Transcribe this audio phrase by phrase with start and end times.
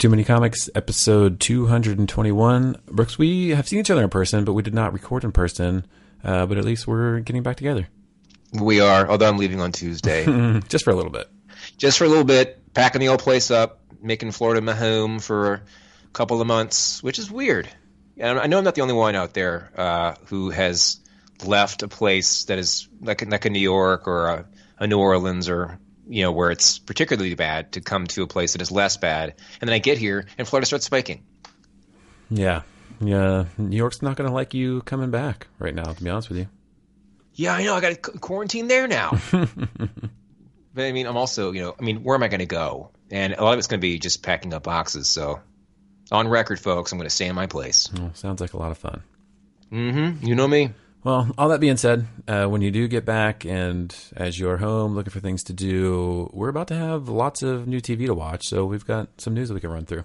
[0.00, 2.76] Too Many Comics, episode 221.
[2.86, 5.84] Brooks, we have seen each other in person, but we did not record in person.
[6.24, 7.86] Uh, but at least we're getting back together.
[8.54, 10.24] We are, although I'm leaving on Tuesday.
[10.70, 11.28] Just for a little bit.
[11.76, 15.52] Just for a little bit, packing the old place up, making Florida my home for
[15.52, 15.60] a
[16.14, 17.68] couple of months, which is weird.
[18.16, 20.98] And I know I'm not the only one out there uh, who has
[21.44, 24.46] left a place that is like, like a New York or a,
[24.78, 25.78] a New Orleans or
[26.10, 29.34] you know where it's particularly bad to come to a place that is less bad,
[29.60, 31.22] and then I get here and Florida starts spiking.
[32.28, 32.62] Yeah,
[33.00, 33.46] yeah.
[33.56, 35.84] New York's not going to like you coming back right now.
[35.84, 36.48] To be honest with you.
[37.34, 37.74] Yeah, I know.
[37.74, 39.18] I got to quarantine there now.
[39.32, 42.90] but I mean, I'm also, you know, I mean, where am I going to go?
[43.10, 45.08] And a lot of it's going to be just packing up boxes.
[45.08, 45.40] So,
[46.12, 47.88] on record, folks, I'm going to stay in my place.
[47.98, 49.02] Oh, sounds like a lot of fun.
[49.72, 50.26] Mm-hmm.
[50.26, 50.70] You know me.
[51.02, 54.94] Well, all that being said, uh, when you do get back and as you're home
[54.94, 58.46] looking for things to do, we're about to have lots of new TV to watch.
[58.46, 60.04] So we've got some news that we can run through.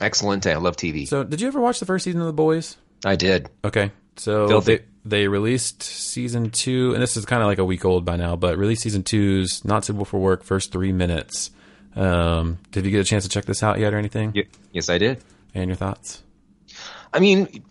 [0.00, 0.46] Excellent.
[0.46, 1.06] I love TV.
[1.06, 2.78] So, did you ever watch the first season of The Boys?
[3.04, 3.50] I did.
[3.62, 3.90] Okay.
[4.16, 4.76] So Filthy.
[4.76, 8.16] they, they released season two, and this is kind of like a week old by
[8.16, 11.50] now, but released season two's Not Suitable for Work first three minutes.
[11.94, 14.34] Um, did you get a chance to check this out yet or anything?
[14.72, 15.22] Yes, I did.
[15.54, 16.22] And your thoughts?
[17.12, 17.62] I mean,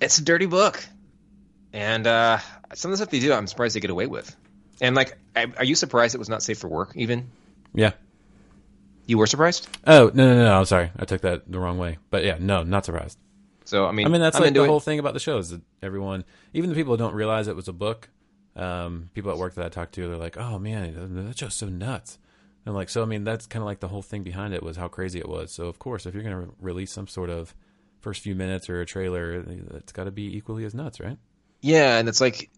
[0.00, 0.84] it's a dirty book,
[1.72, 2.38] and uh,
[2.74, 4.34] some of the stuff they do, I'm surprised they get away with.
[4.80, 6.92] And like, I- are you surprised it was not safe for work?
[6.96, 7.30] Even
[7.74, 7.92] Yeah.
[9.06, 9.68] you were surprised?
[9.86, 10.58] Oh no no no!
[10.58, 11.98] I'm sorry, I took that the wrong way.
[12.10, 13.18] But yeah, no, not surprised.
[13.64, 14.68] So I mean, I mean, that's I'm like the it.
[14.68, 17.56] whole thing about the show is that everyone, even the people who don't realize it
[17.56, 18.08] was a book,
[18.56, 21.68] um, people at work that I talked to, they're like, "Oh man, that show's so
[21.68, 22.18] nuts."
[22.66, 24.76] And like, so I mean, that's kind of like the whole thing behind it was
[24.76, 25.52] how crazy it was.
[25.52, 27.54] So of course, if you're going to re- release some sort of
[28.00, 31.18] first few minutes or a trailer, it's got to be equally as nuts, right?
[31.62, 32.50] Yeah, and it's like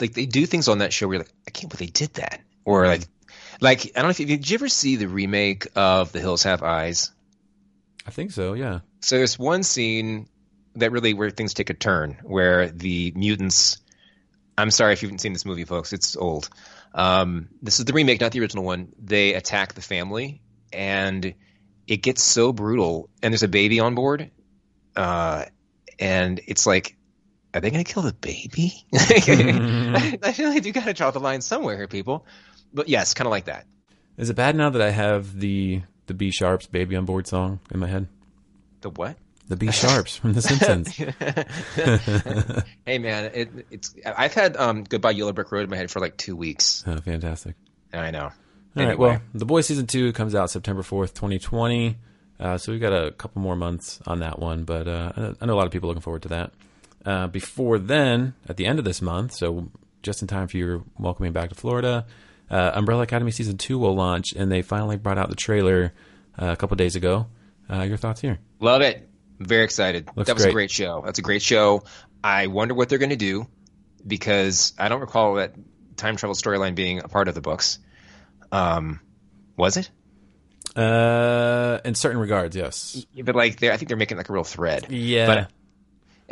[0.00, 2.14] like they do things on that show where you're like, I can't believe they did
[2.14, 2.40] that.
[2.64, 3.08] Or like
[3.60, 6.44] like I don't know if you did you ever see the remake of The Hills
[6.44, 7.10] Have Eyes?
[8.06, 8.52] I think so.
[8.52, 8.80] Yeah.
[9.00, 10.28] So there's one scene
[10.76, 13.78] that really where things take a turn where the mutants
[14.56, 16.50] I'm sorry if you haven't seen this movie, folks, it's old.
[16.94, 18.92] Um, this is the remake, not the original one.
[18.98, 20.42] They attack the family
[20.72, 21.34] and
[21.86, 24.30] it gets so brutal and there's a baby on board.
[24.94, 25.46] Uh,
[25.98, 26.96] and it's like
[27.54, 28.72] are they going to kill the baby?
[30.22, 32.26] I feel like you got to draw the line somewhere here, people.
[32.74, 33.66] But yes, kind of like that.
[34.16, 37.60] Is it bad now that I have the the B Sharps "Baby on Board" song
[37.70, 38.08] in my head?
[38.80, 39.16] The what?
[39.48, 40.96] The B Sharps from The Simpsons.
[42.86, 46.00] hey man, it, it's I've had um, "Goodbye Yellow Brick Road" in my head for
[46.00, 46.84] like two weeks.
[46.86, 47.54] oh, fantastic.
[47.92, 48.24] I know.
[48.24, 48.32] All
[48.76, 48.90] Anyway.
[48.90, 48.98] right.
[48.98, 51.98] Well, The Boys season two comes out September fourth, twenty twenty.
[52.40, 55.34] Uh, so we've got a couple more months on that one, but uh, I know-
[55.42, 56.52] I know a lot of people looking forward to that.
[57.04, 59.70] Uh, before then, at the end of this month, so
[60.02, 62.06] just in time for your welcoming back to Florida,
[62.50, 65.92] uh, Umbrella Academy season two will launch, and they finally brought out the trailer
[66.40, 67.26] uh, a couple days ago.
[67.70, 68.38] Uh, your thoughts here?
[68.60, 69.08] Love it.
[69.38, 70.08] Very excited.
[70.14, 70.50] Looks that was great.
[70.50, 71.02] a great show.
[71.04, 71.84] That's a great show.
[72.22, 73.46] I wonder what they're going to do
[74.06, 75.54] because I don't recall that
[75.96, 77.78] time travel storyline being a part of the books.
[78.50, 79.00] Um,
[79.56, 79.90] was it?
[80.76, 83.04] Uh, in certain regards, yes.
[83.22, 84.86] But like, I think they're making like a real thread.
[84.90, 85.26] Yeah.
[85.26, 85.50] But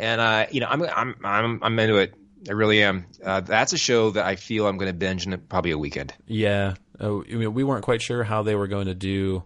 [0.01, 2.15] and uh, you know, I'm I'm I'm I'm into it.
[2.49, 3.05] I really am.
[3.23, 6.13] Uh, that's a show that I feel I'm going to binge in probably a weekend.
[6.25, 9.43] Yeah, uh, we weren't quite sure how they were going to do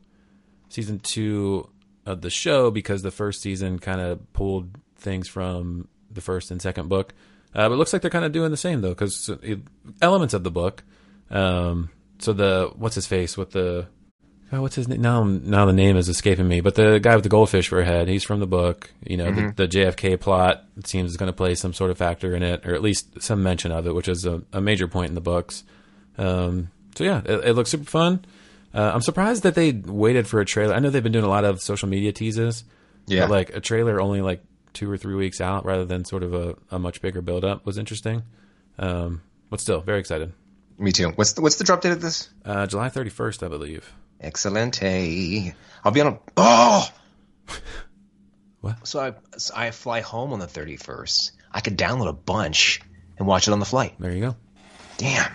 [0.70, 1.70] season two
[2.06, 6.62] of the show because the first season kind of pulled things from the first and
[6.62, 7.14] second book.
[7.54, 9.30] Uh, but it looks like they're kind of doing the same though, because
[10.02, 10.84] elements of the book.
[11.30, 11.90] Um,
[12.20, 13.88] so the what's his face with the
[14.56, 15.24] oh, what's his name now?
[15.24, 18.08] Now the name is escaping me, but the guy with the goldfish for a head,
[18.08, 18.92] he's from the book.
[19.06, 21.98] You know, the, the JFK plot it seems is going to play some sort of
[21.98, 24.88] factor in it, or at least some mention of it, which is a, a major
[24.88, 25.64] point in the books.
[26.18, 28.26] Um, so yeah, it, it looks super fun.
[28.74, 30.74] Uh, I'm surprised that they waited for a trailer.
[30.74, 32.64] I know they've been doing a lot of social media teases.
[33.08, 33.22] Yeah.
[33.22, 34.42] But like a trailer only like
[34.74, 37.66] two or three weeks out rather than sort of a, a much bigger build up
[37.66, 38.24] was interesting.
[38.78, 40.34] Um, but still, very excited.
[40.78, 41.10] Me too.
[41.12, 42.30] What's the, what's the drop date of this?
[42.44, 43.94] Uh, July 31st, I believe.
[44.26, 44.76] Excellent.
[44.78, 46.20] Hey, I'll be on a.
[46.36, 46.90] Oh.
[48.62, 48.88] What?
[48.88, 51.34] So I so I fly home on the 31st.
[51.52, 52.82] I could download a bunch
[53.20, 53.94] and watch it on the flight.
[54.00, 54.36] There you go.
[54.98, 55.32] Damn,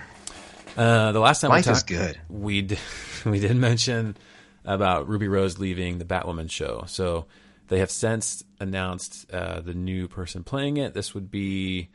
[0.77, 2.19] Uh, the last time life we talked, good.
[2.29, 2.79] we did,
[3.25, 4.17] we did mention
[4.65, 6.83] about Ruby Rose leaving the Batwoman show.
[6.89, 7.27] So
[7.69, 10.93] they have since announced uh, the new person playing it.
[10.95, 11.89] This would be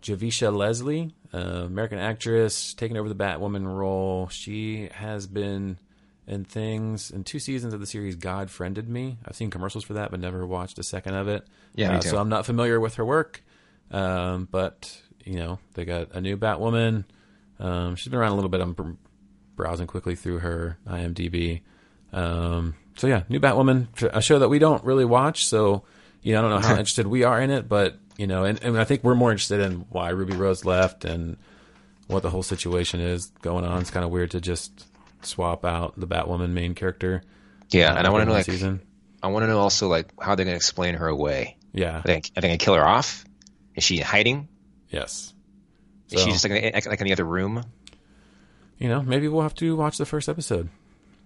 [0.00, 4.28] Javicia Leslie, uh, American actress, taking over the Batwoman role.
[4.28, 5.78] She has been
[6.26, 9.18] in things in two seasons of the series God Friended Me.
[9.26, 11.46] I've seen commercials for that, but never watched a second of it.
[11.74, 13.42] Yeah, Uh, so I'm not familiar with her work.
[13.90, 17.04] Um, but you know, they got a new Batwoman.
[17.58, 18.60] Um, she's been around a little bit.
[18.60, 18.98] I'm
[19.56, 21.60] browsing quickly through her IMDb.
[22.12, 25.46] Um, so yeah, new Batwoman, a show that we don't really watch.
[25.46, 25.84] So
[26.22, 28.62] you know, I don't know how interested we are in it, but you know, and,
[28.62, 31.36] and I think we're more interested in why Ruby Rose left and
[32.06, 33.80] what the whole situation is going on.
[33.80, 34.86] It's kind of weird to just
[35.26, 37.22] swap out the Batwoman main character.
[37.70, 38.80] Yeah, and I want to know like season.
[39.22, 41.56] I want to know also like how they're going to explain her away.
[41.72, 41.98] Yeah.
[42.00, 43.24] Are they, are they going to kill her off?
[43.74, 44.48] Is she hiding?
[44.90, 45.32] Yes.
[46.10, 47.62] Is So- she just like, like, like in the other room?
[48.78, 50.68] You know, maybe we'll have to watch the first episode.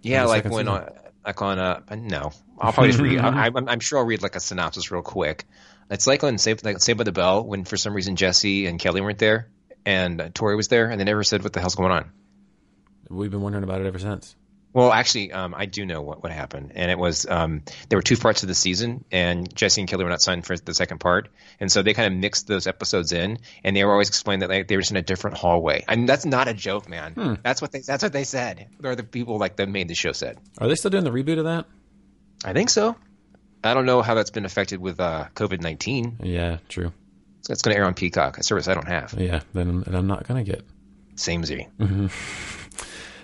[0.03, 0.91] Yeah, like when on,
[1.25, 3.19] like on uh no, I'll probably just read.
[3.19, 5.45] I, I'm, I'm sure I'll read like a synopsis real quick.
[5.91, 8.79] It's like on Saved like Saved by the Bell when for some reason Jesse and
[8.79, 9.49] Kelly weren't there
[9.87, 12.11] and uh, Tori was there and they never said what the hell's going on.
[13.09, 14.37] We've been wondering about it ever since.
[14.77, 18.03] Well, actually, um, I do know what, what happened, and it was um, there were
[18.03, 20.99] two parts of the season, and Jesse and Kelly were not signed for the second
[20.99, 24.43] part, and so they kind of mixed those episodes in, and they were always explained
[24.43, 25.83] that like, they were just in a different hallway.
[25.89, 27.39] I mean, that's not a joke, man.
[27.43, 30.13] That's what they that's what they said, or the people like that made the show
[30.13, 30.39] said.
[30.59, 31.65] Are they still doing the reboot of that?
[32.45, 32.97] I think so.
[33.65, 36.19] I don't know how that's been affected with uh, COVID nineteen.
[36.23, 36.93] Yeah, true.
[37.41, 39.15] So it's going to air on Peacock, a service I don't have.
[39.17, 40.67] Yeah, then then I'm not gonna get.
[41.15, 41.67] Same Z.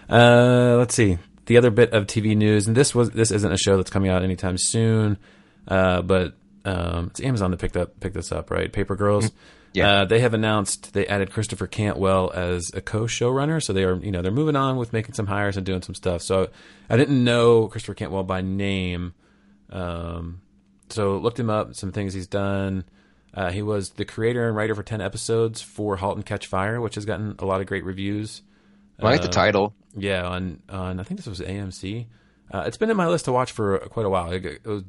[0.08, 1.18] Uh, let's see.
[1.46, 4.10] The other bit of TV news, and this was this isn't a show that's coming
[4.10, 5.18] out anytime soon,
[5.66, 6.34] uh, but
[6.64, 8.72] um, it's Amazon that picked up picked this up, right?
[8.72, 9.30] Paper Girls.
[9.72, 10.02] Yeah.
[10.02, 14.10] Uh, they have announced they added Christopher Cantwell as a co-showrunner, so they are you
[14.10, 16.22] know they're moving on with making some hires and doing some stuff.
[16.22, 16.50] So
[16.90, 19.14] I didn't know Christopher Cantwell by name,
[19.70, 20.42] um,
[20.90, 21.74] so looked him up.
[21.74, 22.84] Some things he's done.
[23.34, 26.80] Uh, he was the creator and writer for ten episodes for *Halt and Catch Fire*,
[26.80, 28.42] which has gotten a lot of great reviews.
[29.00, 29.74] I like the title.
[29.96, 32.06] Yeah, on on I think this was AMC.
[32.50, 34.30] Uh, it's been in my list to watch for quite a while.
[34.32, 34.82] It, it was,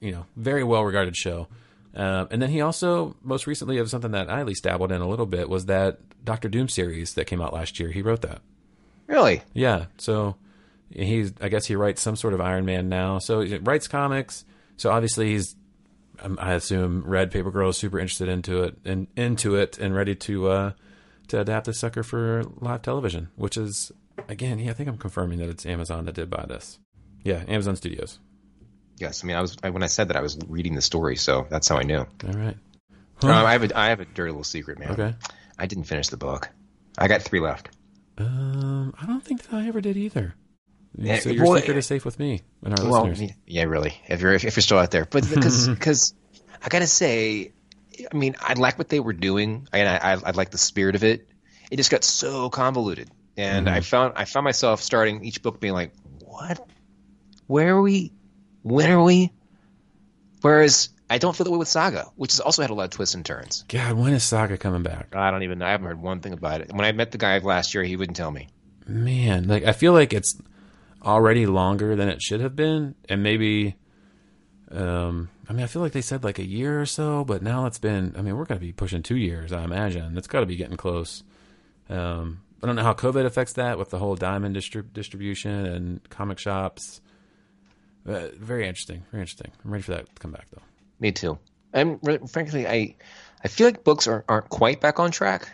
[0.00, 1.48] you know, very well regarded show.
[1.94, 5.00] Um, and then he also most recently of something that I at least dabbled in
[5.00, 7.90] a little bit was that Doctor Doom series that came out last year.
[7.90, 8.40] He wrote that.
[9.06, 9.42] Really?
[9.52, 10.36] Yeah, so
[10.90, 13.18] he's I guess he writes some sort of Iron Man now.
[13.18, 14.44] So he writes comics.
[14.76, 15.54] So obviously he's
[16.22, 19.94] um, I assume read Paper Girl is super interested into it and into it and
[19.94, 20.72] ready to uh,
[21.28, 23.92] to adapt this sucker for live television, which is
[24.28, 26.78] again, yeah, I think I'm confirming that it's Amazon that did buy this.
[27.22, 28.18] Yeah, Amazon Studios.
[28.98, 29.24] Yes.
[29.24, 31.46] I mean, I was I, when I said that I was reading the story, so
[31.50, 31.98] that's how I knew.
[31.98, 32.56] All right.
[33.22, 34.90] Um, I have a I have a dirty little secret, man.
[34.92, 35.14] Okay.
[35.58, 36.48] I didn't finish the book.
[36.98, 37.70] I got three left.
[38.18, 40.34] Um, I don't think that I ever did either.
[40.96, 43.32] Yeah, so your boy- secret is safe with me and our Well, listeners.
[43.46, 44.00] yeah, really.
[44.06, 46.14] If you're if you're still out there, but because because
[46.62, 47.52] I gotta say,
[48.12, 50.94] I mean, I like what they were doing, and I I, I like the spirit
[50.94, 51.28] of it.
[51.70, 55.74] It just got so convoluted, and I found I found myself starting each book being
[55.74, 55.92] like,
[56.24, 56.66] what?
[57.46, 58.12] Where are we?
[58.62, 59.32] When are we?
[60.40, 62.90] Whereas I don't feel that way with Saga, which has also had a lot of
[62.90, 63.64] twists and turns.
[63.68, 65.14] God, when is Saga coming back?
[65.14, 65.58] I don't even.
[65.58, 65.66] Know.
[65.66, 66.72] I haven't heard one thing about it.
[66.72, 68.48] When I met the guy last year, he wouldn't tell me.
[68.86, 70.36] man like i feel like it's
[71.02, 73.74] already longer than it should have been and maybe
[74.70, 77.64] um i mean i feel like they said like a year or so but now
[77.64, 80.40] it's been i mean we're going to be pushing two years i imagine it's got
[80.40, 81.22] to be getting close
[81.88, 86.08] um i don't know how covid affects that with the whole diamond distrib- distribution and
[86.10, 87.00] comic shops
[88.08, 90.62] uh, very interesting very interesting i'm ready for that to come back though
[91.00, 91.38] Me too.
[91.74, 92.96] Re- frankly, I
[93.44, 95.48] I feel like books are, aren't quite back on track.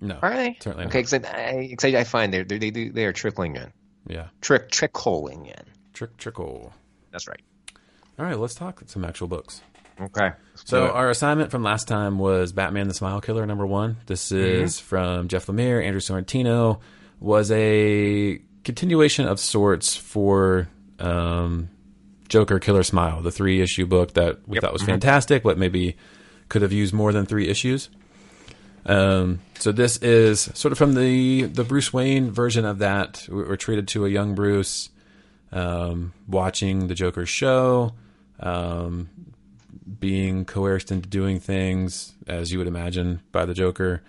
[0.00, 0.56] no Are they?
[0.60, 0.86] certainly.
[0.86, 3.72] Okay, because I, I, I find they're, they they they are trickling in,
[4.08, 5.64] yeah trick trickling in.
[5.92, 6.72] trick trickle
[7.12, 7.42] That's right.
[8.18, 9.60] all right let's talk some actual books
[10.00, 10.32] Okay.
[10.64, 13.96] So our assignment from last time was Batman the Smile Killer number one.
[14.06, 16.80] This is from Jeff Lemire, Andrew Sorrentino.
[17.20, 21.68] Was a continuation of sorts for um,
[22.28, 25.96] Joker Killer Smile, the three issue book that we thought was fantastic, but maybe
[26.48, 27.88] could have used more than three issues.
[28.84, 33.26] Um, so this is sort of from the the Bruce Wayne version of that.
[33.30, 34.90] We- We're treated to a young Bruce
[35.52, 37.94] um, watching the Joker's show.
[38.40, 39.08] Um,
[40.00, 44.02] being coerced into doing things, as you would imagine, by the Joker.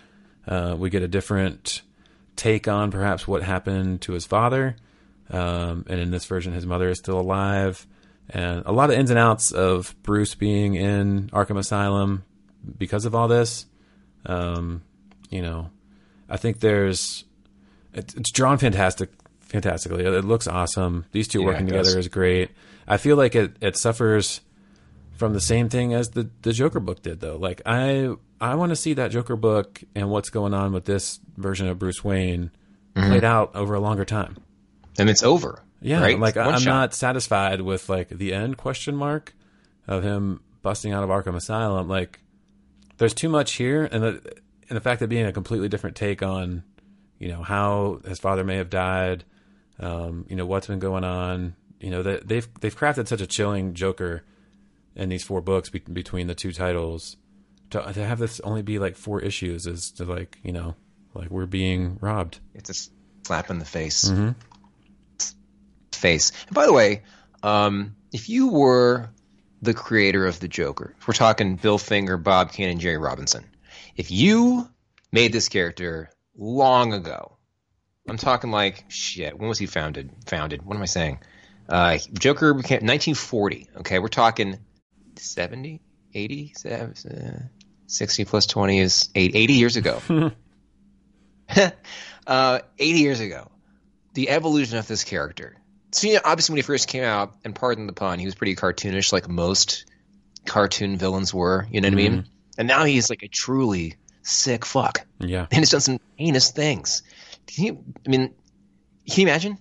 [0.46, 1.82] Uh, we get a different
[2.36, 4.76] take on perhaps what happened to his father.
[5.30, 7.86] Um, and in this version, his mother is still alive.
[8.30, 12.24] And a lot of ins and outs of Bruce being in Arkham Asylum
[12.76, 13.66] because of all this.
[14.26, 14.82] Um,
[15.30, 15.70] you know,
[16.28, 17.24] I think there's
[17.94, 20.04] it's, it's drawn fantastic, fantastically.
[20.04, 21.06] It looks awesome.
[21.12, 22.50] These two Yeah, working together is great.
[22.86, 24.40] I feel like it it suffers
[25.18, 27.36] from the same thing as the the Joker book did though.
[27.36, 31.20] Like I I want to see that Joker book and what's going on with this
[31.36, 32.50] version of Bruce Wayne
[32.96, 33.10] Mm-hmm.
[33.10, 34.38] played out over a longer time.
[34.98, 35.62] And it's over.
[35.80, 36.18] Yeah, right?
[36.18, 36.70] like One I'm shot.
[36.70, 39.34] not satisfied with like the end question mark
[39.86, 41.86] of him busting out of Arkham Asylum.
[41.86, 42.18] Like
[42.96, 44.32] there's too much here, and the
[44.68, 46.64] and the fact that being a completely different take on
[47.20, 49.22] you know how his father may have died,
[49.78, 53.26] um, you know what's been going on you know that they've they've crafted such a
[53.28, 54.24] chilling Joker
[54.94, 57.16] in these four books be- between the two titles.
[57.70, 60.74] To, to have this only be like four issues is to like you know
[61.14, 62.40] like we're being robbed.
[62.54, 62.90] It's a
[63.26, 64.04] slap in the face.
[64.04, 64.30] Mm-hmm.
[65.92, 66.32] Face.
[66.46, 67.02] And by the way,
[67.42, 69.10] um, if you were
[69.62, 73.44] the creator of the Joker, if we're talking Bill Finger, Bob Kane, and Jerry Robinson.
[73.96, 74.68] If you
[75.10, 77.36] made this character long ago,
[78.08, 79.38] I'm talking like shit.
[79.38, 80.10] When was he founded?
[80.26, 80.64] Founded.
[80.64, 81.18] What am I saying?
[81.68, 83.68] Uh, Joker became 1940.
[83.78, 84.58] Okay, we're talking
[85.20, 85.80] 70,
[86.14, 86.54] 80,
[87.86, 90.00] 60 plus 20 is 80 years ago.
[92.26, 93.50] uh, 80 years ago,
[94.14, 95.56] the evolution of this character.
[95.92, 98.34] So, you know, obviously, when he first came out, and pardon the pun, he was
[98.34, 99.86] pretty cartoonish, like most
[100.44, 101.66] cartoon villains were.
[101.70, 102.24] You know what I mean?
[102.58, 107.02] And now he's like a truly sick fuck, Yeah, and he's done some heinous things.
[107.46, 107.84] Can you?
[108.06, 108.34] I mean,
[109.08, 109.58] can you imagine?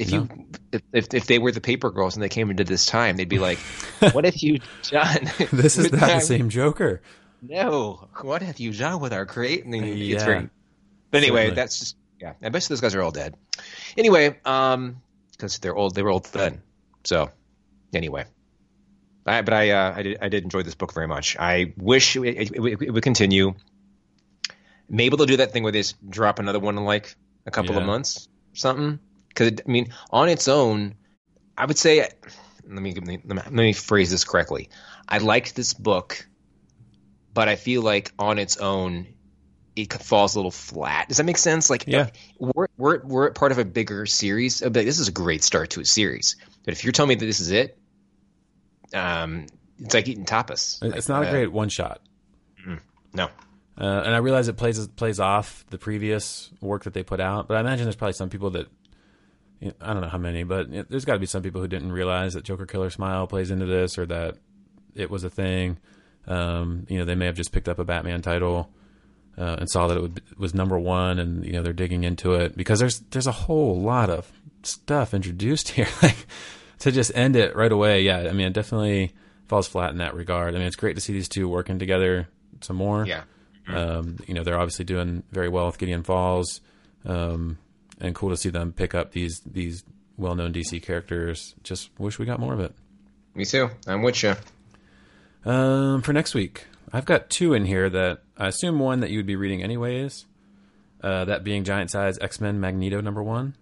[0.00, 0.28] If you
[0.72, 3.28] if, if if they were the paper girls and they came into this time, they'd
[3.28, 3.58] be like,
[4.12, 5.30] "What have you done?
[5.52, 7.02] this is not the same Joker.
[7.42, 9.64] no, what have you done with our crate?
[9.64, 10.24] And then it's Yeah.
[10.24, 10.48] very,
[11.10, 11.54] but anyway, Certainly.
[11.56, 12.32] that's just yeah.
[12.42, 13.34] I bet those guys are all dead.
[13.96, 15.02] Anyway, um,
[15.32, 16.62] because they're old, they were old then.
[17.04, 17.30] So
[17.94, 18.24] anyway,
[19.26, 21.36] I, but I uh, I did I did enjoy this book very much.
[21.38, 23.54] I wish it, it, it, it would continue.
[24.88, 27.14] Maybe they'll do that thing where they just drop another one in like
[27.46, 27.86] a couple of Yeah.
[27.86, 28.98] months, something.
[29.40, 30.94] Because I mean, on its own,
[31.56, 32.08] I would say.
[32.68, 34.70] Let me, let me let me phrase this correctly.
[35.08, 36.28] I liked this book
[37.32, 39.06] but I feel like on its own,
[39.76, 41.08] it falls a little flat.
[41.08, 41.70] Does that make sense?
[41.70, 42.10] Like, Yeah.
[42.38, 44.62] we're we're we're part of a bigger series.
[44.62, 46.36] Like, this is a great start to a series.
[46.64, 47.78] But if you're telling me that this is it,
[48.92, 49.46] um,
[49.78, 50.78] it's like eating tapas.
[50.82, 52.02] It's not a uh, great one shot.
[53.12, 53.24] No,
[53.76, 57.48] Uh, and I realize it plays plays off the previous work that they put out,
[57.48, 58.66] but I imagine there's probably some people that
[59.62, 62.34] I don't know how many, but there's got to be some people who didn't realize
[62.34, 64.36] that Joker Killer Smile plays into this, or that
[64.94, 65.78] it was a thing.
[66.26, 68.70] Um, you know, they may have just picked up a Batman title
[69.36, 72.34] uh, and saw that it would, was number one, and you know they're digging into
[72.34, 74.30] it because there's there's a whole lot of
[74.62, 75.88] stuff introduced here.
[76.02, 76.26] like
[76.80, 78.20] to just end it right away, yeah.
[78.20, 79.12] I mean, it definitely
[79.48, 80.54] falls flat in that regard.
[80.54, 82.28] I mean, it's great to see these two working together
[82.62, 83.04] some more.
[83.06, 83.24] yeah,
[83.76, 86.60] Um, you know, they're obviously doing very well with Gideon Falls,
[87.04, 87.58] um,
[88.00, 89.84] and cool to see them pick up these these
[90.16, 91.54] well known DC characters.
[91.62, 92.74] Just wish we got more of it.
[93.34, 93.70] me too.
[93.86, 94.34] I'm with you.
[95.44, 99.18] Um, for next week, I've got two in here that I assume one that you
[99.18, 100.26] would be reading anyways.
[101.02, 103.54] Uh, that being Giant Size X Men Magneto number one.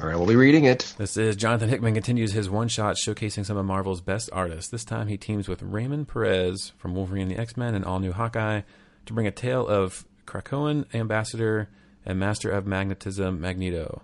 [0.00, 0.94] All right, we'll be reading it.
[0.98, 4.70] This is Jonathan Hickman continues his one shot showcasing some of Marvel's best artists.
[4.70, 7.98] This time he teams with Ramon Perez from Wolverine and the X Men and All
[7.98, 8.62] New Hawkeye
[9.06, 11.68] to bring a tale of Krakoan ambassador
[12.06, 14.02] and master of magnetism Magneto.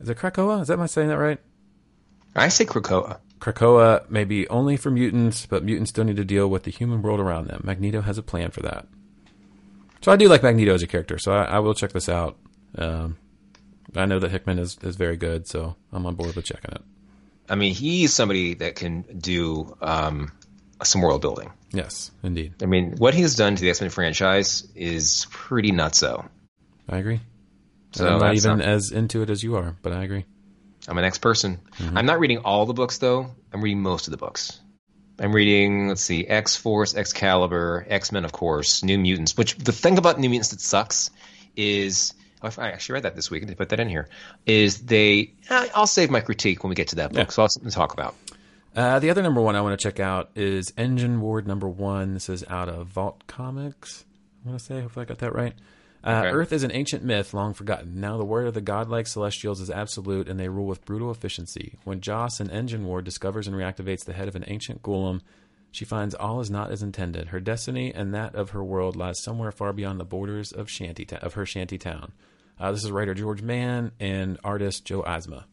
[0.00, 0.62] Is it Krakoa?
[0.62, 1.38] Is that my saying that right?
[2.34, 3.18] I say Krakoa.
[3.38, 7.02] Krakoa may be only for mutants, but mutants still need to deal with the human
[7.02, 7.62] world around them.
[7.64, 8.86] Magneto has a plan for that.
[10.00, 12.36] So I do like Magneto as a character, so I, I will check this out.
[12.76, 13.16] Um,
[13.94, 16.82] I know that Hickman is, is very good, so I'm on board with checking it.
[17.48, 20.32] I mean, he's somebody that can do um,
[20.82, 21.52] some world building.
[21.72, 22.54] Yes, indeed.
[22.62, 26.28] I mean, what he's done to the X Men franchise is pretty nutso.
[26.88, 27.20] I agree.
[27.92, 30.24] So I'm not even not- as into it as you are, but I agree.
[30.88, 31.60] I'm an ex person.
[31.78, 31.96] Mm-hmm.
[31.96, 33.30] I'm not reading all the books though.
[33.52, 34.60] I'm reading most of the books.
[35.20, 39.36] I'm reading, let's see, X Force, Excalibur, X Men, of course, New Mutants.
[39.36, 41.10] Which the thing about New Mutants that sucks
[41.54, 43.46] is, oh, I actually read that this week.
[43.46, 44.08] They put that in here.
[44.46, 45.34] Is they?
[45.50, 47.18] I- I'll save my critique when we get to that book.
[47.28, 47.30] Yeah.
[47.30, 48.16] So I'll have something to talk about.
[48.74, 52.14] Uh, the other number one I want to check out is Engineward number one.
[52.14, 54.04] This is out of Vault Comics.
[54.44, 55.52] I want to say, hopefully I got that right.
[56.04, 56.28] Uh, Okay.
[56.30, 58.00] Earth is an ancient myth, long forgotten.
[58.00, 61.78] Now the word of the godlike celestials is absolute, and they rule with brutal efficiency.
[61.84, 65.20] When Joss, an engine ward, discovers and reactivates the head of an ancient golem,
[65.70, 67.28] she finds all is not as intended.
[67.28, 71.06] Her destiny and that of her world lies somewhere far beyond the borders of shanty
[71.22, 72.12] of her shanty town.
[72.58, 75.44] Uh, this is writer George Mann and artist Joe Eisma.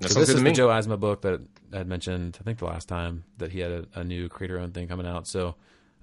[0.00, 0.52] So this is the.
[0.52, 1.40] Joe Eisma book that
[1.72, 4.74] I had mentioned, I think the last time that he had a, a new creator-owned
[4.74, 5.26] thing coming out.
[5.28, 5.54] So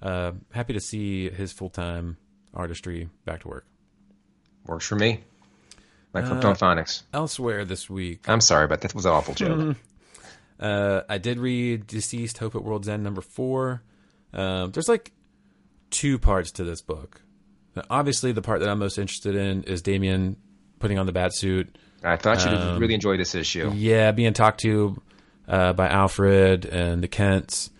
[0.02, 2.16] uh, happy to see his full-time
[2.54, 3.66] artistry back to work.
[4.66, 5.20] Works for me.
[6.12, 7.02] My Uh, Krypton Phonics.
[7.12, 9.76] Elsewhere this week, I'm sorry, but that was an awful joke.
[10.60, 13.82] uh, I did read DCeased Hope at World's End number four.
[14.32, 15.12] Um, there's like
[15.90, 17.20] two parts to this book.
[17.76, 20.36] Now, obviously, the part that I'm most interested in is Damian
[20.80, 21.76] putting on the bat suit.
[22.02, 23.70] I thought you'd Um, really enjoy this issue.
[23.74, 25.00] Yeah, being talked to
[25.46, 27.70] uh, by Alfred and the Kents.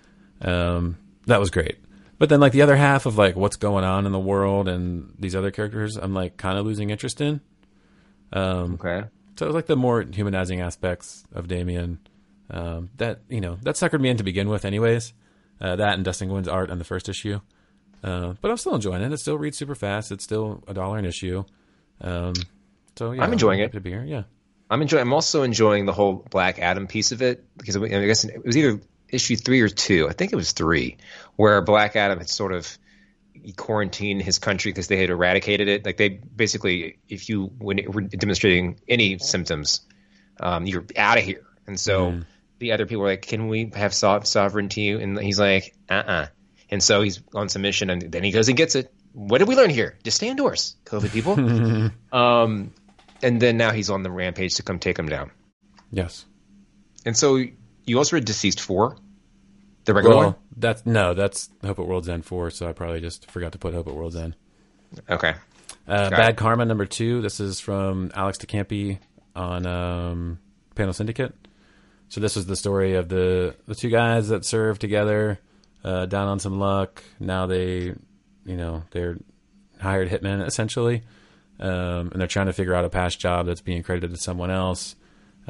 [0.43, 0.97] Um,
[1.27, 1.79] that was great.
[2.21, 5.15] But then, like the other half of like what's going on in the world and
[5.19, 7.41] these other characters, I'm like kind of losing interest in.
[8.33, 9.09] Um, Okay.
[9.37, 11.99] so it was like the more humanizing aspects of Damian.
[12.51, 15.13] Um, that you know that suckered me in to begin with, anyways.
[15.61, 17.41] Uh, that and Dustin Nguyen's art on the first issue.
[18.05, 19.13] Uh, but I'm still enjoying it.
[19.13, 20.13] It still reads super fast.
[20.13, 21.45] It's still a dollar an issue.
[22.03, 22.35] Um,
[22.97, 23.73] so yeah, I'm enjoying happy it.
[23.75, 24.25] To be here, yeah.
[24.69, 25.03] I'm enjoying.
[25.03, 28.57] I'm also enjoying the whole Black Adam piece of it because I guess it was
[28.57, 28.81] either
[29.13, 30.09] issue three or two.
[30.09, 30.97] I think it was three,
[31.37, 32.79] where Black Adam had sort of
[33.57, 35.85] quarantined his country because they had eradicated it.
[35.85, 39.81] Like they basically, if you when were demonstrating any symptoms,
[40.41, 41.47] um, you're out of here.
[41.67, 42.21] And so
[42.59, 46.27] the other people were like, "Can we have so- sovereignty?" And he's like, "Uh uh
[46.71, 48.93] And so he's on submission, and then he goes and gets it.
[49.13, 49.99] What did we learn here?
[50.05, 51.33] Just stay indoors, COVID people.
[52.17, 52.73] um,
[53.23, 55.31] and then now he's on the rampage to come take him down.
[55.91, 56.25] Yes.
[57.05, 57.43] And so
[57.91, 58.97] you also read DCeased Four,
[59.85, 60.35] the regular Well, one.
[60.57, 62.51] that's no, that's Hope at World's End four.
[62.51, 64.37] So I probably just forgot to put Hope at World's End.
[65.09, 65.35] Okay.
[65.87, 66.37] Uh, Bad it.
[66.37, 67.21] Karma number two.
[67.21, 68.99] This is from Alex de Campi
[69.35, 70.39] on um,
[70.75, 71.35] Panel Syndicate.
[72.09, 75.39] So this is the story of the the two guys that served together,
[75.85, 77.03] uh, down on some luck.
[77.19, 77.95] Now they,
[78.45, 79.17] you know, they're
[79.81, 81.03] hired hitmen essentially,
[81.61, 84.51] um, and they're trying to figure out a past job that's being credited to someone
[84.51, 84.97] else.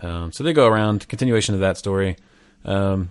[0.02, 1.08] Um, so they go around.
[1.08, 2.16] Continuation of that story.
[2.64, 3.10] Um,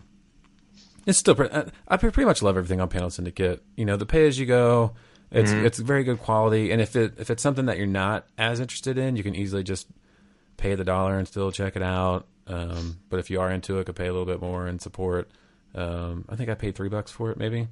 [1.06, 3.64] it's still pre- I I pretty much love everything on Panel Syndicate.
[3.76, 4.94] You know, the pay as you go.
[5.32, 8.60] It's it's very good quality, and if it if it's something that you're not as
[8.60, 9.88] interested in, you can easily just
[10.58, 12.26] pay the dollar and still check it out.
[12.48, 15.30] Um, but if you are into it, could pay a little bit more and support.
[15.76, 17.68] Um, I think I paid three bucks for it, maybe.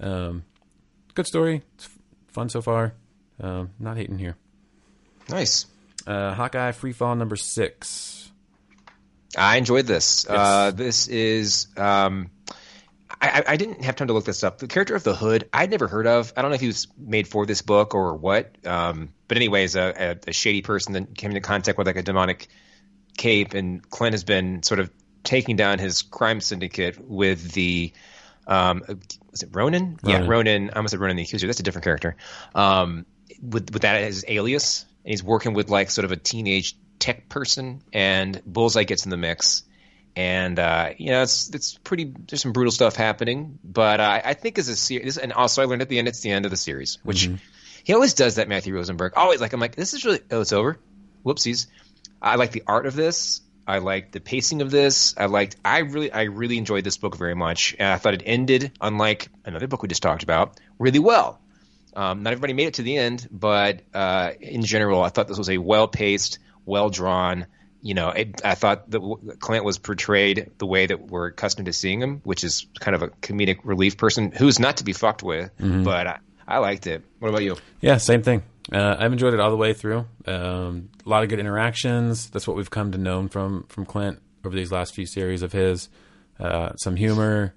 [0.00, 0.44] Um,
[1.14, 1.62] good story.
[1.76, 2.92] It's f- fun so far.
[3.40, 4.36] Um, not hating here.
[5.30, 5.64] Nice.
[6.06, 8.27] Uh, Hawkeye Free Fall number six.
[9.36, 10.28] I enjoyed this.
[10.28, 11.68] Uh, this is.
[11.76, 12.30] Um,
[13.20, 14.58] I, I didn't have time to look this up.
[14.58, 16.32] The character of the Hood, I'd never heard of.
[16.36, 18.54] I don't know if he was made for this book or what.
[18.64, 22.02] Um, but anyways, a, a, a shady person that came into contact with like a
[22.02, 22.46] demonic
[23.16, 24.90] cape, and Clint has been sort of
[25.24, 27.92] taking down his crime syndicate with the.
[28.46, 28.82] Um,
[29.30, 29.98] was it Ronin?
[30.04, 30.28] Yeah, Ronin.
[30.28, 30.70] Ronin.
[30.70, 31.46] I almost said Ronan the Accuser.
[31.46, 32.16] That's a different character.
[32.54, 33.04] Um,
[33.42, 36.76] with with that as his alias, and he's working with like sort of a teenage
[36.98, 39.62] tech person, and Bullseye gets in the mix,
[40.16, 42.12] and uh, you know it's it's pretty.
[42.28, 45.66] There's some brutal stuff happening, but uh, I think as a series, and also I
[45.66, 47.30] learned at the end, it's the end of the series, which
[47.84, 48.48] he always does that.
[48.48, 50.78] Matthew Rosenberg always like I'm like this is really oh it's over,
[51.24, 51.66] whoopsies.
[52.20, 53.42] I like the art of this.
[53.68, 55.14] I like the pacing of this.
[55.18, 55.56] I liked.
[55.62, 59.28] I really, I really enjoyed this book very much, and I thought it ended, unlike
[59.44, 61.38] another book we just talked about, really well.
[61.94, 65.36] Um, not everybody made it to the end, but uh, in general, I thought this
[65.36, 67.46] was a well-paced, well-drawn.
[67.80, 71.72] You know, it, I thought that Clint was portrayed the way that we're accustomed to
[71.72, 75.22] seeing him, which is kind of a comedic relief person who's not to be fucked
[75.22, 75.50] with.
[75.84, 77.04] But I, I liked it.
[77.20, 77.56] What about you?
[77.80, 78.42] Yeah, same thing.
[78.72, 80.06] Uh, I've enjoyed it all the way through.
[80.26, 82.28] Um, a lot of good interactions.
[82.30, 85.52] That's what we've come to know from from Clint over these last few series of
[85.52, 85.88] his.
[86.38, 87.54] Uh, some humor,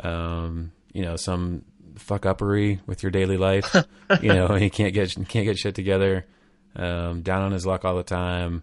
[0.00, 1.64] um, you know, some
[1.96, 3.74] fuck uppery with your daily life.
[4.22, 6.26] you know, he can't get can't get shit together.
[6.74, 8.62] Um, down on his luck all the time,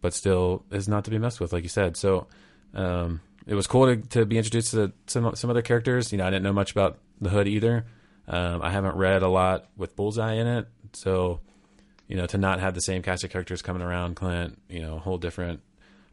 [0.00, 1.96] but still is not to be messed with, like you said.
[1.96, 2.28] So
[2.74, 6.12] um, it was cool to, to be introduced to some some other characters.
[6.12, 7.86] You know, I didn't know much about the Hood either.
[8.28, 11.40] Um, I haven't read a lot with Bullseye in it, so
[12.06, 14.96] you know to not have the same cast of characters coming around Clint, you know,
[14.96, 15.60] a whole different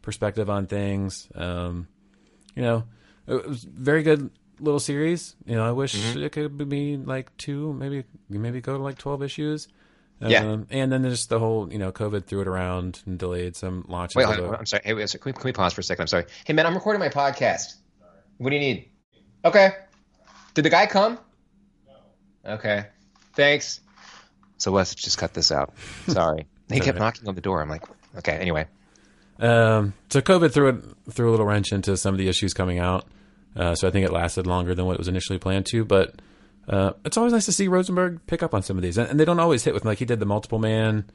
[0.01, 1.27] perspective on things.
[1.35, 1.87] Um,
[2.55, 2.85] you know,
[3.27, 5.35] it was a very good little series.
[5.45, 9.21] You know, I wish it could be like two, maybe maybe go to like twelve
[9.21, 9.67] issues.
[10.21, 10.43] Yeah.
[10.43, 13.85] Um, and then there's the whole, you know, COVID threw it around and delayed some
[13.87, 14.15] launches.
[14.15, 14.81] Wait, on, I'm sorry.
[14.83, 16.03] Hey, wait, can, we, can we pause for a second?
[16.03, 16.25] I'm sorry.
[16.45, 17.75] Hey, man, I'm recording my podcast.
[18.37, 18.89] What do you need?
[19.45, 19.71] Okay.
[20.53, 21.19] Did the guy come?
[21.87, 22.53] No.
[22.55, 22.87] Okay.
[23.33, 23.79] Thanks.
[24.57, 25.73] So let's just cut this out.
[26.07, 26.45] Sorry.
[26.69, 27.05] he kept right.
[27.05, 27.61] knocking on the door.
[27.61, 27.83] I'm like,
[28.17, 28.33] okay.
[28.33, 28.67] Anyway.
[29.39, 32.77] Um, so COVID threw it threw a little wrench into some of the issues coming
[32.77, 33.05] out.
[33.55, 35.85] Uh, so I think it lasted longer than what it was initially planned to.
[35.85, 36.21] But
[36.69, 39.19] uh, it's always nice to see Rosenberg pick up on some of these, and, and
[39.19, 41.09] they don't always hit with like he did the multiple man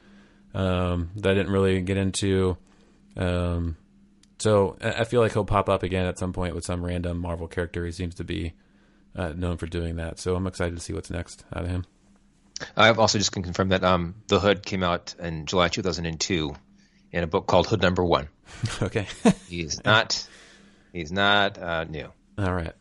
[0.53, 2.57] um, that I didn't really get into.
[3.15, 3.77] Um,
[4.37, 7.19] so I I feel like he'll pop up again at some point with some random
[7.19, 7.85] Marvel character.
[7.85, 8.53] He seems to be
[9.15, 10.19] uh, known for doing that.
[10.19, 11.85] So I'm excited to see what's next out of him.
[12.75, 16.55] I've also just confirmed that um, The Hood came out in July 2002
[17.11, 18.27] in a book called Hood Number One.
[18.81, 19.07] okay.
[19.47, 20.27] He's not.
[20.91, 22.11] He's not uh, new.
[22.37, 22.73] All right.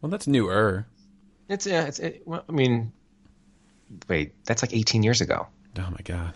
[0.00, 0.86] Well, that's newer.
[1.48, 1.84] It's yeah.
[1.84, 1.98] It's.
[1.98, 2.92] It, well, I mean,
[4.08, 4.34] wait.
[4.44, 5.46] That's like 18 years ago.
[5.78, 6.34] Oh my god.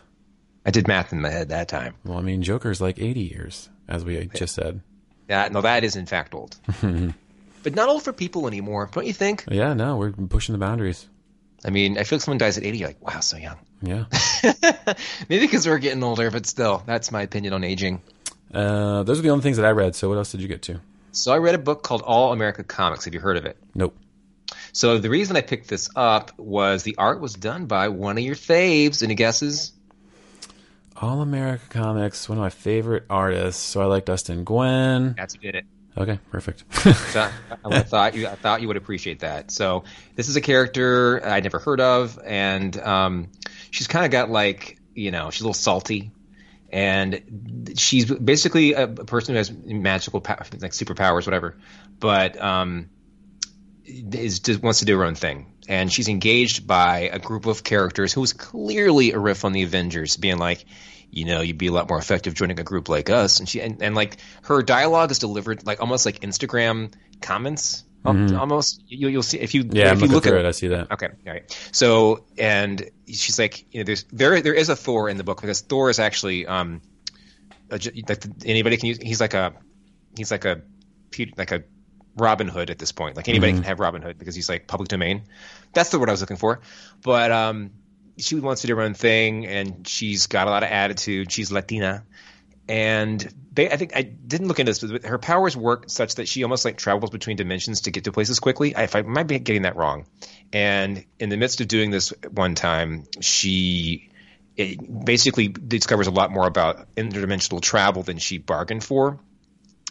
[0.64, 1.94] I did math in my head that time.
[2.04, 4.82] Well, I mean, Joker's like 80 years, as we just said.
[5.28, 6.56] Yeah, no, that is in fact old.
[7.62, 9.44] but not old for people anymore, don't you think?
[9.48, 11.08] Yeah, no, we're pushing the boundaries.
[11.64, 13.58] I mean, I feel like someone dies at 80, you're like, wow, so young.
[13.82, 14.04] Yeah.
[15.28, 18.02] Maybe because we're getting older, but still, that's my opinion on aging.
[18.52, 19.94] Uh, those are the only things that I read.
[19.94, 20.80] So what else did you get to?
[21.12, 23.04] So I read a book called All America Comics.
[23.04, 23.56] Have you heard of it?
[23.74, 23.96] Nope.
[24.72, 28.24] So the reason I picked this up was the art was done by one of
[28.24, 29.02] your faves.
[29.02, 29.72] Any guesses?
[30.96, 33.62] All America Comics, one of my favorite artists.
[33.62, 35.16] So I like Dustin Nguyen.
[35.16, 35.64] That's who did it.
[35.96, 36.64] Okay, perfect.
[37.10, 37.28] So
[37.64, 39.50] I, thought you I thought you would appreciate that.
[39.50, 43.28] So this is a character I'd never heard of, and um,
[43.70, 46.12] she's kind of got like you know she's a little salty,
[46.70, 51.56] and she's basically a, person who has magical power, like superpowers, whatever,
[51.98, 52.88] but um,
[54.12, 55.46] is just wants to do her own thing.
[55.68, 59.62] And she's engaged by a group of characters who is clearly a riff on the
[59.62, 60.64] Avengers, being like,
[61.10, 63.40] you know, you'd be a lot more effective joining a group like us.
[63.40, 67.84] And she and, and like her dialogue is delivered like almost like Instagram comments.
[68.02, 69.76] Um, Almost you, you'll see if you Mm-hmm.
[69.76, 70.48] Yeah, if I'm you look through at it.
[70.48, 70.90] I see that.
[70.90, 71.68] Okay, all right.
[71.70, 75.40] So, and she's like, you know, there's there there is a Thor in the book
[75.42, 76.80] because Thor is actually um,
[77.70, 78.98] a, like anybody can use.
[79.02, 79.52] He's like a
[80.16, 80.62] he's like a
[81.36, 81.62] like a
[82.16, 83.16] Robin Hood at this point.
[83.16, 85.22] Like anybody can have Robin Hood because he's like public domain.
[85.72, 86.60] That's the word I was looking for.
[87.02, 87.70] But um,
[88.18, 91.30] she wants to do her own thing, and she's got a lot of attitude.
[91.32, 92.04] She's Latina,
[92.68, 96.28] and they, I think I didn't look into this, but her powers work such that
[96.28, 98.76] she almost like travels between dimensions to get to places quickly.
[98.76, 100.06] I, I might be getting that wrong.
[100.52, 104.10] And in the midst of doing this one time, she
[104.56, 109.18] it basically discovers a lot more about interdimensional travel than she bargained for,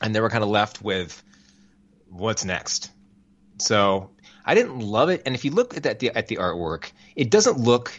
[0.02, 1.22] and they were kind of left with
[2.10, 2.92] what's next.
[3.60, 4.12] So
[4.46, 7.60] I didn't love it, and if you look at that at the artwork, it doesn't
[7.60, 7.92] look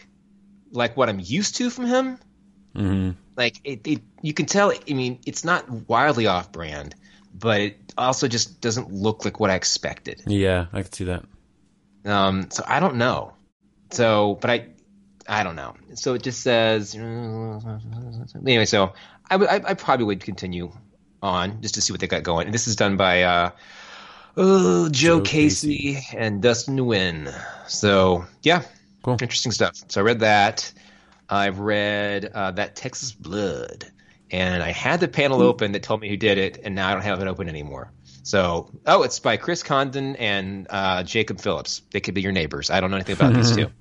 [0.71, 2.17] like what I'm used to from him.
[2.75, 6.95] Hmm like it, it you can tell i mean it's not wildly off brand
[7.33, 10.21] but it also just doesn't look like what i expected.
[10.27, 11.23] Yeah, I can see that.
[12.05, 13.33] um so i don't know.
[13.91, 14.67] So but i
[15.27, 15.75] i don't know.
[15.95, 18.93] So it just says anyway so
[19.29, 20.71] i I, I probably would continue
[21.23, 22.47] on just to see what they got going.
[22.47, 23.51] And this is done by uh
[24.37, 27.33] oh joe, Joe casey, and dustin nguyen
[27.67, 28.63] so yeah
[29.03, 29.17] Cool.
[29.21, 30.71] interesting stuff so i read that
[31.31, 33.85] I've read uh, that Texas Blood,
[34.29, 36.93] and I had the panel open that told me who did it, and now I
[36.93, 37.89] don't have it open anymore.
[38.23, 41.81] So, oh, it's by Chris Condon and uh, Jacob Phillips.
[41.91, 42.69] They could be your neighbors.
[42.69, 43.71] I don't know anything about these two.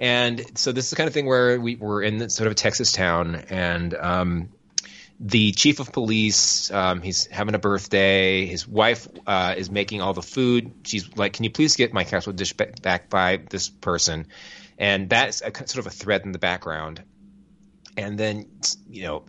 [0.00, 2.56] And so this is the kind of thing where we were in sort of a
[2.56, 4.48] Texas town, and um,
[5.18, 8.44] the chief of police, um, he's having a birthday.
[8.46, 10.72] His wife uh, is making all the food.
[10.84, 14.26] She's like, "Can you please get my casserole dish back by this person?"
[14.78, 17.02] And that's a, sort of a thread in the background.
[17.96, 18.46] And then,
[18.90, 19.24] you know,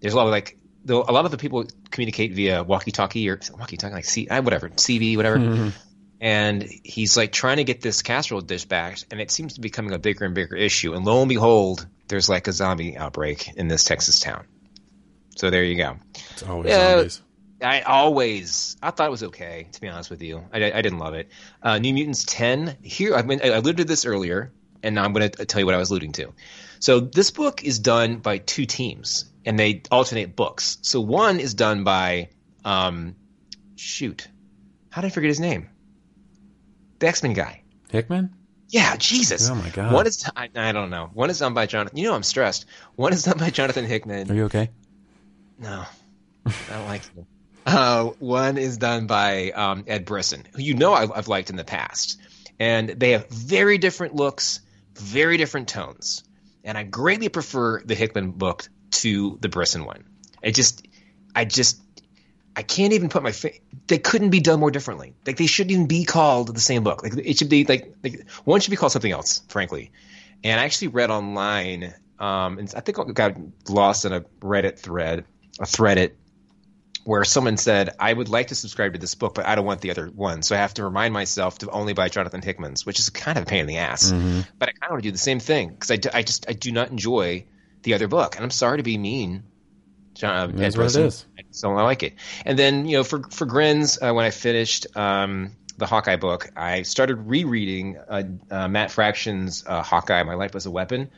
[0.00, 3.40] there's a lot of like, though a lot of the people communicate via walkie-talkie or
[3.58, 5.72] walkie-talkie, like C, uh, whatever, CV, whatever.
[6.20, 9.68] And he's like trying to get this casserole dish back, and it seems to be
[9.68, 10.92] becoming a bigger and bigger issue.
[10.92, 14.44] And lo and behold, there's like a zombie outbreak in this Texas town.
[15.36, 15.96] So there you go.
[16.32, 16.96] It's always Yeah.
[16.96, 17.22] zombies.
[17.62, 20.44] I always, I thought it was okay, to be honest with you.
[20.52, 21.30] I, I didn't love it.
[21.62, 25.12] Uh, New Mutants 10, here, I, mean, I alluded to this earlier, and now I'm
[25.12, 26.34] going to tell you what I was alluding to.
[26.80, 30.78] So this book is done by two teams, and they alternate books.
[30.82, 32.30] So one is done by,
[32.64, 33.16] um,
[33.76, 34.28] shoot,
[34.90, 35.70] how did I forget his name?
[36.98, 37.62] The X Men guy.
[37.90, 38.34] Hickman?
[38.68, 39.48] Yeah, Jesus.
[39.48, 39.92] Oh my God.
[39.92, 41.10] One is, I, I don't know.
[41.14, 41.96] One is done by Jonathan.
[41.96, 42.66] You know, I'm stressed.
[42.96, 44.30] One is done by Jonathan Hickman.
[44.30, 44.70] Are you okay?
[45.58, 45.84] No,
[46.46, 47.24] I don't like it.
[47.66, 51.56] Uh, one is done by um, Ed Brisson, who you know I've, I've liked in
[51.56, 52.20] the past,
[52.58, 54.60] and they have very different looks,
[54.94, 56.24] very different tones,
[56.62, 60.04] and I greatly prefer the Hickman book to the Brisson one.
[60.44, 60.86] I just,
[61.34, 61.80] I just,
[62.54, 63.32] I can't even put my.
[63.32, 63.52] Fa-
[63.86, 65.14] they couldn't be done more differently.
[65.26, 67.02] Like they shouldn't even be called the same book.
[67.02, 69.90] Like it should be like, like one should be called something else, frankly.
[70.42, 73.36] And I actually read online, um, and I think I got
[73.70, 75.24] lost in a Reddit thread,
[75.60, 76.16] a threaded,
[77.04, 79.80] where someone said, "I would like to subscribe to this book, but I don't want
[79.80, 82.98] the other one, so I have to remind myself to only buy Jonathan Hickman's, which
[82.98, 84.10] is kind of a pain in the ass.
[84.58, 86.52] But I kind of want to do the same thing because I, I just I
[86.52, 87.44] do not enjoy
[87.82, 89.44] the other book, and I'm sorry to be mean.
[90.14, 91.26] John, uh, That's what it is.
[91.38, 92.14] I just don't like it.
[92.46, 96.50] And then you know, for for grins, uh, when I finished um, the Hawkeye book,
[96.56, 101.10] I started rereading uh, uh, Matt Fraction's uh, Hawkeye: My Life as a Weapon,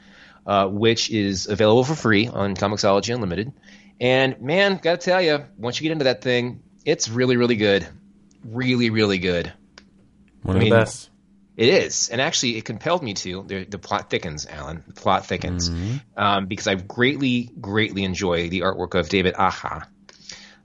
[0.46, 3.52] uh, which is available for free on Comixology Unlimited.
[4.00, 7.86] And man, gotta tell you, once you get into that thing, it's really, really good,
[8.44, 9.52] really, really good.
[10.42, 11.10] One I of the best.
[11.56, 13.42] It is, and actually, it compelled me to.
[13.42, 14.84] The, the plot thickens, Alan.
[14.86, 15.70] The plot thickens
[16.14, 19.88] um, because I greatly, greatly enjoy the artwork of David Aja.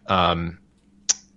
[0.06, 0.60] Um,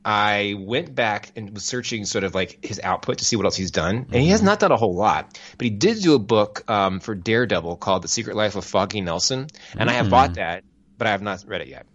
[0.05, 3.57] I went back and was searching sort of like his output to see what else
[3.57, 5.38] he's done, and he has not done a whole lot.
[5.57, 9.01] But he did do a book um, for Daredevil called "The Secret Life of Foggy
[9.01, 10.64] Nelson," and I have bought that,
[10.99, 11.87] but I have not read it yet.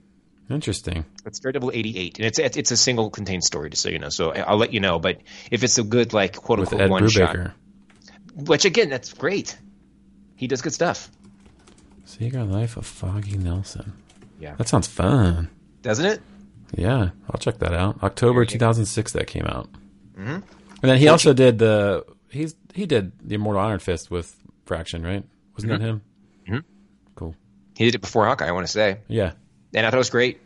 [0.50, 1.06] Interesting.
[1.28, 4.10] It's Daredevil 88, and it's it's, a single contained story, just so you know.
[4.10, 4.98] So I'll let you know.
[4.98, 5.20] But
[5.52, 7.38] if it's a good like quote With unquote Ed one shot,
[8.34, 9.56] which again, that's great.
[10.36, 11.12] He does good stuff.
[12.06, 13.94] Secret Life of Foggy Nelson.
[14.40, 15.50] Yeah, That sounds fun.
[15.84, 16.22] doesn't it?
[16.74, 18.04] Yeah, I'll check that out.
[18.04, 19.70] October 2006 that came out.
[20.18, 20.44] Mhm.
[20.82, 25.04] And then he also did the he's he did the Immortal Iron Fist with Fraction,
[25.04, 25.24] right?
[25.56, 26.02] Wasn't that him?
[26.48, 26.64] Mhm.
[27.16, 27.36] Cool.
[27.76, 29.32] He did it before Hawkeye, I want to say, Yeah.
[29.74, 30.40] and I thought it was great.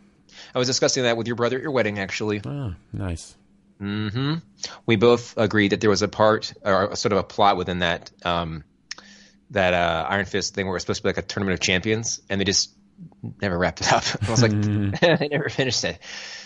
[0.56, 2.42] I was discussing that with your brother at your wedding, actually.
[2.46, 3.36] Oh, nice.
[3.80, 4.36] hmm
[4.86, 7.80] We both agreed that there was a part or a sort of a plot within
[7.80, 8.64] that um,
[9.52, 11.60] that uh, Iron Fist thing where it was supposed to be like a tournament of
[11.60, 12.72] champions, and they just
[13.42, 14.04] never wrapped it up.
[14.28, 14.52] I was like,
[15.22, 16.00] I never finished it.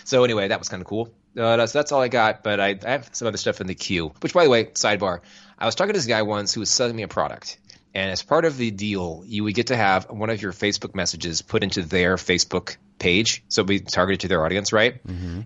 [0.04, 1.12] So anyway, that was kind of cool.
[1.36, 3.74] Uh, that's, that's all I got, but I, I have some other stuff in the
[3.74, 4.12] queue.
[4.20, 5.20] Which, by the way, sidebar,
[5.58, 7.58] I was talking to this guy once who was selling me a product.
[7.94, 10.94] And as part of the deal, you would get to have one of your Facebook
[10.94, 15.00] messages put into their Facebook page, so it'd be targeted to their audience, right?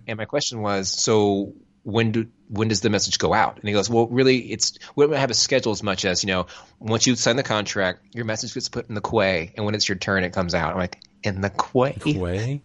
[0.07, 3.59] And my question was, so when do when does the message go out?
[3.59, 6.29] And he goes, well, really, it's we don't have a schedule as much as you
[6.29, 6.47] know.
[6.79, 9.89] Once you sign the contract, your message gets put in the quay, and when it's
[9.89, 10.73] your turn, it comes out.
[10.73, 12.19] I'm like, in the quay?
[12.19, 12.63] Way.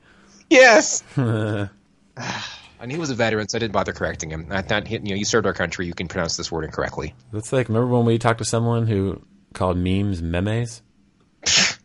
[0.50, 1.04] Yes.
[2.80, 4.50] And he was a veteran, so I didn't bother correcting him.
[4.52, 7.16] I thought, you know, you served our country, you can pronounce this word incorrectly.
[7.34, 9.22] That's like remember when we talked to someone who
[9.54, 10.84] called memes memes?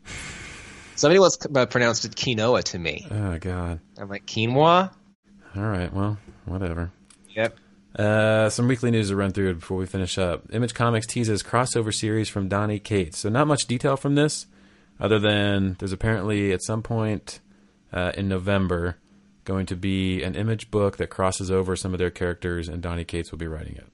[0.96, 3.06] Somebody once uh, pronounced it quinoa to me.
[3.10, 3.80] Oh god.
[3.98, 4.92] I'm like, quinoa?
[5.56, 5.92] All right.
[5.92, 6.92] Well, whatever.
[7.34, 7.58] Yep.
[7.96, 10.44] Uh, some weekly news to run through before we finish up.
[10.52, 13.18] Image Comics teases crossover series from Donny Cates.
[13.18, 14.46] So not much detail from this,
[14.98, 17.40] other than there's apparently at some point
[17.92, 18.96] uh, in November
[19.44, 23.04] going to be an Image book that crosses over some of their characters, and Donny
[23.04, 23.86] Cates will be writing it.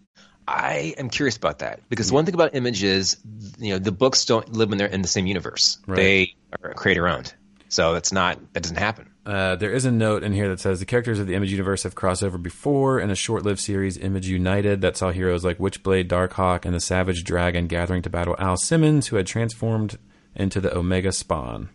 [0.47, 3.19] I am curious about that because one thing about Image is,
[3.59, 5.79] you know, the books don't live in their in the same universe.
[5.87, 5.97] Right.
[5.97, 7.35] They are creator owned,
[7.69, 9.11] so that's not that doesn't happen.
[9.29, 11.83] Uh, there is a note in here that says the characters of the Image universe
[11.83, 16.09] have crossed over before in a short-lived series, Image United, that saw heroes like Witchblade,
[16.09, 19.99] Darkhawk, and the Savage Dragon gathering to battle Al Simmons, who had transformed
[20.35, 21.69] into the Omega Spawn.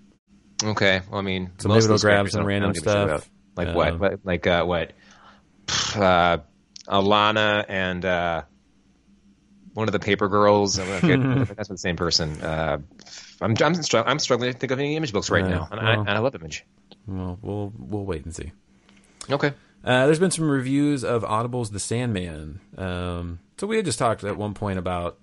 [0.64, 2.88] Okay, well, I mean, So maybe they'll grab some I don't- I random don't give
[2.88, 3.30] a shit stuff.
[3.56, 4.00] Like Um, what?
[4.00, 4.20] what?
[4.24, 4.94] Like uh, what?
[5.96, 6.38] Uh,
[6.88, 8.42] Alana and uh,
[9.76, 10.76] one of the paper girls.
[10.78, 12.42] That's the same person.
[12.42, 12.80] Uh,
[13.42, 16.10] I'm I'm, I'm struggling to think of any image books right now, and, I, and
[16.10, 16.66] I love image.
[17.08, 18.52] Well, we'll we'll wait and see.
[19.30, 19.54] Okay.
[19.84, 22.62] Uh, there's been some reviews of Audible's The Sandman.
[22.78, 25.18] Um, so we had just talked at one point about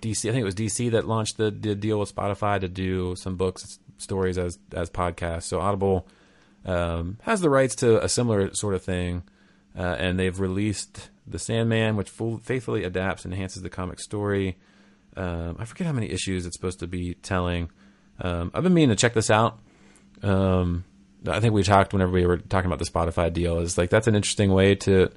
[0.00, 0.28] DC.
[0.28, 3.36] I think it was DC that launched the, the deal with Spotify to do some
[3.36, 5.44] books, stories as as podcasts.
[5.44, 6.06] So Audible
[6.64, 9.24] um, has the rights to a similar sort of thing,
[9.76, 14.56] uh, and they've released The Sandman, which full, faithfully adapts and enhances the comic story.
[15.16, 17.70] Um, I forget how many issues it's supposed to be telling.
[18.20, 19.58] Um, I've been meaning to check this out.
[20.22, 20.84] Um,
[21.26, 24.06] I think we talked whenever we were talking about the Spotify deal is like that's
[24.06, 25.10] an interesting way to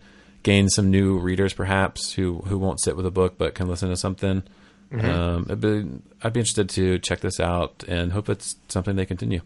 [0.44, 3.90] gain some new readers, perhaps who who won't sit with a book but can listen
[3.90, 4.44] to something.
[4.90, 5.86] Um, I'd, be,
[6.24, 9.42] I'd be interested to check this out and hope it's something they continue.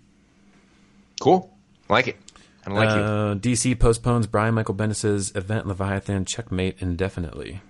[1.20, 1.52] Cool.
[1.90, 2.18] I like it.
[2.68, 3.02] I like you.
[3.04, 7.62] uh, DC postpones Brian Michael Bendis' event Leviathan checkmate indefinitely.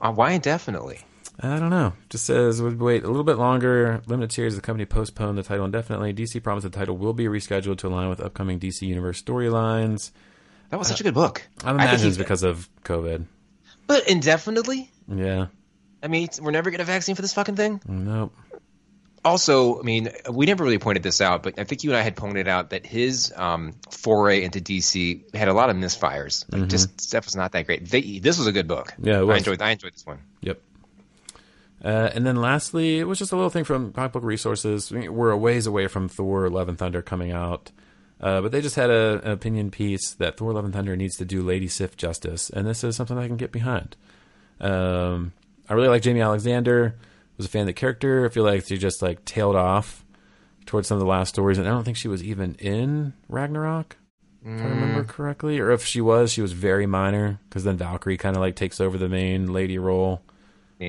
[0.00, 1.00] Uh, why indefinitely?
[1.40, 1.92] I don't know.
[2.10, 4.02] Just says we'd wait a little bit longer.
[4.06, 4.54] Limited series.
[4.54, 6.12] The company postponed the title indefinitely.
[6.12, 10.12] DC promised the title will be rescheduled to align with upcoming DC Universe storylines.
[10.70, 11.42] That was such a good book.
[11.64, 13.26] I I imagine think it's because of COVID.
[13.86, 14.90] But indefinitely?
[15.08, 15.46] Yeah.
[16.02, 17.80] I mean, we're never getting a vaccine for this fucking thing.
[17.86, 18.34] Nope.
[19.24, 22.02] Also, I mean, we never really pointed this out, but I think you and I
[22.02, 26.44] had pointed out that his um, foray into DC had a lot of misfires.
[26.50, 27.88] Like, just stuff was not that great.
[27.88, 28.88] They, this was a good book.
[28.88, 29.06] Mm-hmm.
[29.06, 29.62] Yeah, it I enjoyed.
[29.62, 30.18] I enjoyed this one.
[31.84, 34.92] Uh, and then lastly, it was just a little thing from Comic Book Resources.
[34.92, 37.72] I mean, We're a ways away from Thor: Love and Thunder coming out,
[38.20, 41.16] uh, but they just had a, an opinion piece that Thor: Love and Thunder needs
[41.16, 43.96] to do Lady Sif justice, and this is something I can get behind.
[44.60, 45.32] Um,
[45.68, 46.94] I really like Jaimie Alexander.
[47.36, 48.26] Was a fan of the character.
[48.26, 50.04] I feel like she just like tailed off
[50.66, 53.96] towards some of the last stories, and I don't think she was even in Ragnarok.
[54.44, 58.16] If I remember correctly, or if she was, she was very minor because then Valkyrie
[58.16, 60.20] kind of like takes over the main lady role.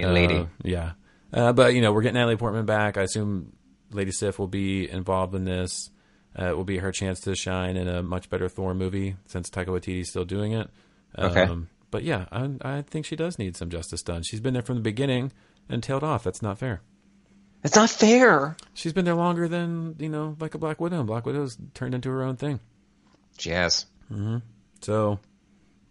[0.01, 0.35] The lady.
[0.35, 0.91] Uh, yeah.
[1.31, 2.97] Uh, but, you know, we're getting Natalie Portman back.
[2.97, 3.53] I assume
[3.91, 5.89] Lady Sif will be involved in this.
[6.37, 9.49] Uh, it will be her chance to shine in a much better Thor movie since
[9.49, 10.69] Taika Waititi's still doing it.
[11.15, 11.53] Um, Okay.
[11.91, 14.23] But yeah, I, I think she does need some justice done.
[14.23, 15.31] She's been there from the beginning
[15.69, 16.23] and tailed off.
[16.23, 16.81] That's not fair.
[17.63, 18.57] It's not fair.
[18.73, 20.97] She's been there longer than, you know, like a Black Widow.
[20.97, 22.59] And Black Widow's turned into her own thing.
[23.37, 23.85] Jazz.
[24.81, 25.19] So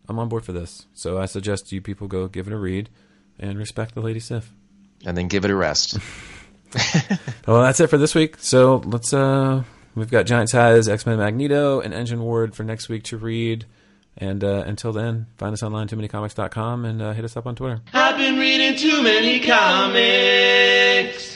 [0.08, 0.86] I'm on board for this.
[0.92, 2.90] So I suggest you people go give it a read
[3.38, 4.50] and respect the Lady Sif.
[5.04, 5.98] And then give it a rest.
[7.46, 8.36] Well, that's it for this week.
[8.38, 9.64] So let's uh
[9.94, 13.66] we've got Giant Size, X Men Magneto, and Engineward for next week to read.
[14.16, 17.46] And uh, until then, find us online, too many comics.com, and uh, hit us up
[17.46, 17.80] on Twitter.
[17.94, 21.31] I've been reading too many comics.